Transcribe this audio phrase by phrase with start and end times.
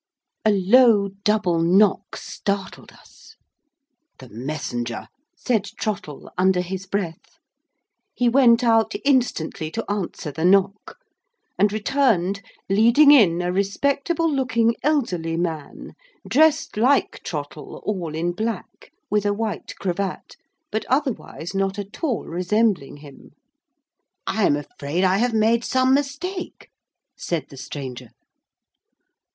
[0.43, 3.35] A low, double knock startled us.
[4.17, 7.37] "The messenger!" said Trottle, under his breath.
[8.15, 10.97] He went out instantly to answer the knock;
[11.59, 15.93] and returned, leading in a respectable looking elderly man,
[16.27, 20.35] dressed like Trottle, all in black, with a white cravat,
[20.71, 23.33] but otherwise not at all resembling him.
[24.25, 26.71] "I am afraid I have made some mistake,"
[27.15, 28.09] said the stranger.